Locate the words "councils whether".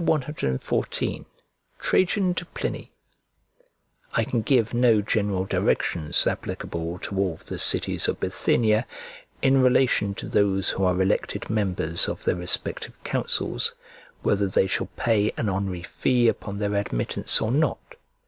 13.02-14.46